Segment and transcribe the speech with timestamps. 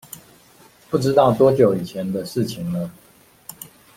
[0.89, 2.89] 不知道多久以前的事情了